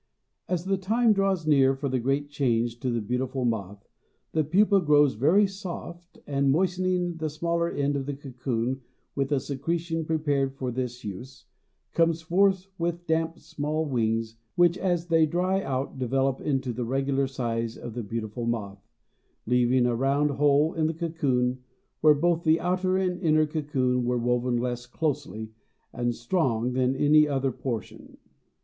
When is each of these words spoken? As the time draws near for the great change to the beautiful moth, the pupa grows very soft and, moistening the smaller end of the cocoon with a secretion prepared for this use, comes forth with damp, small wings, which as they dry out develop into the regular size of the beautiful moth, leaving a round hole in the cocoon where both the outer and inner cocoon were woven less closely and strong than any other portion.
As 0.47 0.65
the 0.65 0.79
time 0.79 1.13
draws 1.13 1.45
near 1.45 1.75
for 1.75 1.87
the 1.87 1.99
great 1.99 2.27
change 2.27 2.79
to 2.79 2.89
the 2.89 3.01
beautiful 3.01 3.45
moth, 3.45 3.87
the 4.31 4.43
pupa 4.43 4.79
grows 4.79 5.13
very 5.13 5.45
soft 5.45 6.17
and, 6.25 6.49
moistening 6.49 7.17
the 7.17 7.29
smaller 7.29 7.69
end 7.69 7.95
of 7.95 8.07
the 8.07 8.15
cocoon 8.15 8.81
with 9.13 9.31
a 9.31 9.39
secretion 9.39 10.03
prepared 10.03 10.55
for 10.55 10.71
this 10.71 11.03
use, 11.03 11.45
comes 11.93 12.19
forth 12.23 12.65
with 12.79 13.05
damp, 13.05 13.37
small 13.37 13.85
wings, 13.85 14.37
which 14.55 14.75
as 14.75 15.05
they 15.05 15.27
dry 15.27 15.61
out 15.61 15.99
develop 15.99 16.41
into 16.41 16.73
the 16.73 16.83
regular 16.83 17.27
size 17.27 17.77
of 17.77 17.93
the 17.93 18.01
beautiful 18.01 18.47
moth, 18.47 18.83
leaving 19.45 19.85
a 19.85 19.95
round 19.95 20.31
hole 20.31 20.73
in 20.73 20.87
the 20.87 20.95
cocoon 20.95 21.59
where 21.99 22.15
both 22.15 22.41
the 22.43 22.59
outer 22.59 22.97
and 22.97 23.21
inner 23.21 23.45
cocoon 23.45 24.03
were 24.03 24.17
woven 24.17 24.57
less 24.57 24.87
closely 24.87 25.51
and 25.93 26.15
strong 26.15 26.73
than 26.73 26.95
any 26.95 27.27
other 27.27 27.51
portion. 27.51 28.17